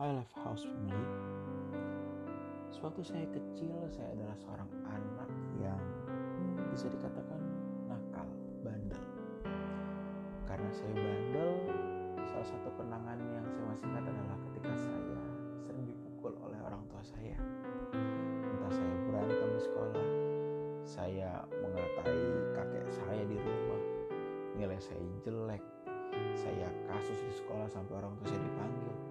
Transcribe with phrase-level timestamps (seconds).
[0.00, 1.04] High Life House Family.
[2.72, 5.28] Sewaktu saya kecil, saya adalah seorang anak
[5.60, 5.76] yang
[6.72, 7.36] bisa dikatakan
[7.84, 8.24] nakal,
[8.64, 8.96] bandel.
[10.48, 11.52] Karena saya bandel,
[12.24, 15.20] salah satu kenangan yang saya masih ingat adalah ketika saya
[15.68, 17.36] sering dipukul oleh orang tua saya.
[18.40, 20.06] Entah saya berantem di sekolah,
[20.88, 22.24] saya mengatai
[22.56, 23.84] kakek saya di rumah,
[24.56, 25.60] nilai saya jelek,
[26.32, 29.09] saya kasus di sekolah sampai orang tua saya dipanggil.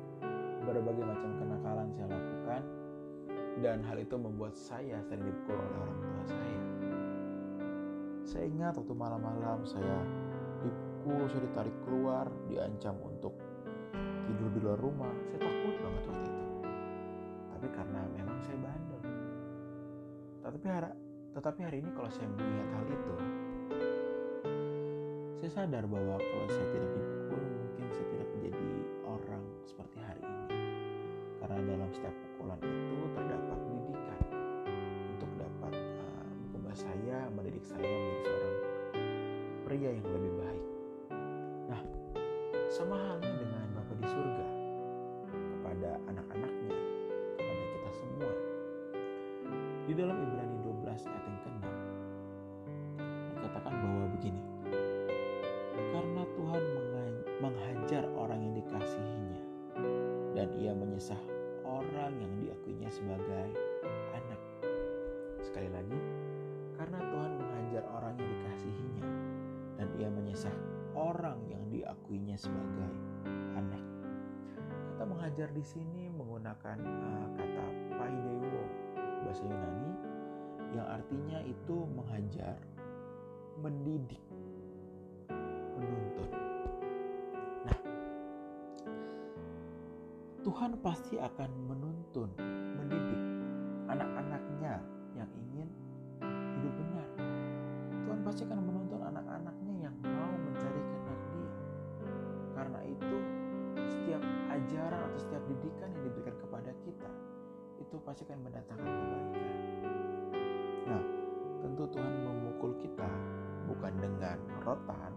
[0.69, 2.61] Berbagai macam kenakalan saya lakukan
[3.65, 6.61] dan hal itu membuat saya sering dipukul oleh orang tua saya.
[8.21, 9.97] Saya ingat waktu malam-malam saya
[10.61, 13.33] dipukul, saya ditarik keluar, diancam untuk
[14.29, 15.09] tidur di luar rumah.
[15.33, 16.45] Saya takut banget waktu itu.
[17.49, 19.01] Tapi karena memang saya bandel.
[20.37, 20.91] Tetapi hari,
[21.33, 23.15] tetapi hari ini kalau saya melihat hal itu,
[25.41, 27.08] saya sadar bahwa kalau saya tidak dipukul,
[31.89, 34.21] dalam setiap pukulan itu terdapat didikan
[35.09, 38.55] untuk dapat uh, mengubah saya, mendidik saya menjadi seorang
[39.65, 40.65] pria yang lebih baik.
[41.65, 41.81] Nah,
[42.69, 44.47] sama halnya dengan Bapa di surga
[45.33, 46.77] kepada anak-anaknya,
[47.41, 48.33] kepada kita semua.
[49.89, 51.25] Di dalam Ibrani 12 ayat
[61.69, 63.53] orang yang diakuinya sebagai
[64.17, 64.41] anak.
[65.45, 65.99] Sekali lagi,
[66.75, 69.05] karena Tuhan menghajar orang yang dikasihinya
[69.77, 70.55] dan ia menyesah
[70.97, 72.91] orang yang diakuinya sebagai
[73.53, 73.83] anak.
[74.97, 78.63] Kata menghajar di sini menggunakan uh, kata paidewo
[79.23, 79.91] bahasa Yunani
[80.75, 82.57] yang artinya itu menghajar,
[83.61, 84.21] mendidik,
[85.79, 86.48] menuntun.
[90.49, 92.33] Tuhan pasti akan menuntun,
[92.73, 93.21] mendidik
[93.85, 94.81] anak-anaknya
[95.13, 95.69] yang ingin
[96.57, 97.09] hidup benar.
[98.01, 101.53] Tuhan pasti akan menuntun anak-anaknya yang mau mencari kehendak Dia.
[102.57, 103.17] Karena itu,
[103.93, 107.11] setiap ajaran atau setiap didikan yang diberikan kepada kita
[107.77, 109.53] itu pasti akan mendatangkan kebaikan.
[110.89, 111.03] Nah,
[111.61, 113.09] tentu Tuhan memukul kita
[113.69, 115.13] bukan dengan rotan,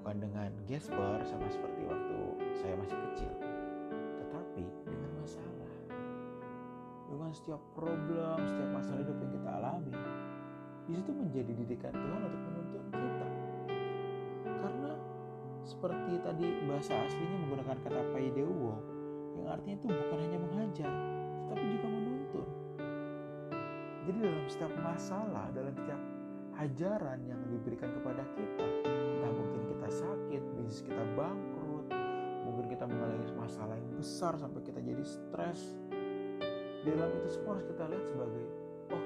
[0.00, 2.20] bukan dengan gesper sama seperti waktu
[2.56, 3.36] saya masih kecil,
[7.36, 9.92] setiap problem, setiap masalah hidup yang kita alami,
[10.88, 13.28] di situ menjadi didikan Tuhan untuk menuntun kita.
[14.46, 14.92] Karena
[15.68, 18.74] seperti tadi bahasa aslinya menggunakan kata paidewo,
[19.36, 20.92] yang artinya itu bukan hanya menghajar,
[21.44, 22.48] tetapi juga menuntun.
[24.06, 26.00] Jadi dalam setiap masalah, dalam setiap
[26.56, 31.90] ajaran yang diberikan kepada kita, entah mungkin kita sakit, bisnis kita bangkrut,
[32.48, 35.76] mungkin kita mengalami masalah yang besar sampai kita jadi stres.
[36.86, 38.46] Di dalam itu semua harus kita lihat sebagai,
[38.94, 39.04] oh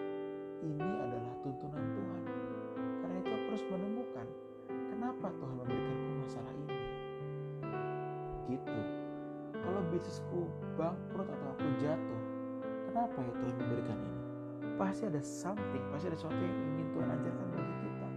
[0.60, 2.22] ini adalah tuntunan Tuhan.
[2.76, 4.26] Karena itu aku harus menemukan
[4.68, 6.76] kenapa Tuhan memberikanku masalah ini.
[8.52, 8.80] Gitu.
[9.64, 10.40] Kalau bisnisku
[10.76, 12.20] bangkrut atau aku jatuh,
[12.92, 14.20] kenapa ya Tuhan memberikan ini?
[14.76, 18.08] Pasti ada something, pasti ada sesuatu yang ingin Tuhan ajarkan bagi kita.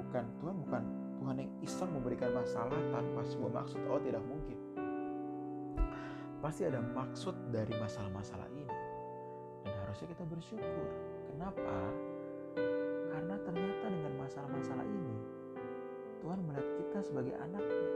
[0.00, 0.82] Bukan Tuhan, bukan
[1.20, 3.84] Tuhan yang iseng memberikan masalah tanpa sebuah maksud.
[3.92, 4.56] Oh tidak mungkin.
[6.38, 8.70] Pasti ada maksud dari masalah-masalah ini.
[9.66, 10.88] Dan harusnya kita bersyukur.
[11.26, 11.90] Kenapa?
[13.10, 15.18] Karena ternyata dengan masalah-masalah ini,
[16.22, 17.90] Tuhan melihat kita sebagai anaknya.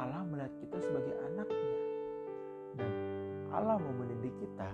[0.00, 1.78] Allah melihat kita sebagai anaknya.
[2.80, 2.92] Dan
[3.52, 4.72] Allah mau mendidik kita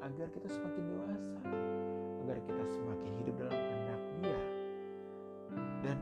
[0.00, 1.40] agar kita semakin dewasa,
[2.24, 4.40] agar kita semakin hidup dalam kehendak Dia.
[5.84, 5.98] Dan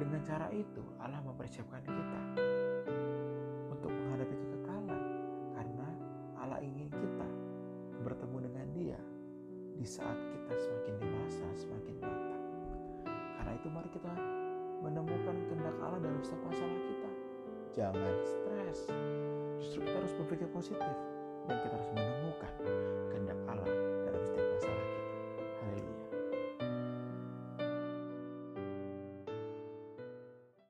[0.00, 2.20] dengan cara itu Allah mempersiapkan kita
[9.88, 12.44] saat kita semakin dewasa, semakin matang.
[13.08, 14.12] Karena itu mari kita
[14.84, 17.10] menemukan kehendak Allah dalam setiap masalah kita.
[17.72, 18.78] Jangan stres.
[19.64, 20.94] Justru kita harus berpikir positif
[21.48, 22.52] dan kita harus menemukan